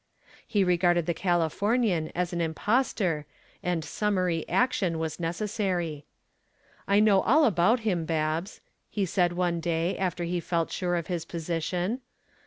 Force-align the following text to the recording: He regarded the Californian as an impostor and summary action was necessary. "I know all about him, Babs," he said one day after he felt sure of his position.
He 0.47 0.63
regarded 0.63 1.05
the 1.05 1.13
Californian 1.13 2.11
as 2.15 2.33
an 2.33 2.41
impostor 2.41 3.27
and 3.61 3.85
summary 3.85 4.49
action 4.49 4.97
was 4.97 5.19
necessary. 5.19 6.07
"I 6.87 6.99
know 6.99 7.21
all 7.21 7.45
about 7.45 7.81
him, 7.81 8.05
Babs," 8.05 8.61
he 8.89 9.05
said 9.05 9.33
one 9.33 9.59
day 9.59 9.95
after 9.99 10.23
he 10.23 10.39
felt 10.39 10.71
sure 10.71 10.95
of 10.95 11.05
his 11.05 11.23
position. 11.23 12.01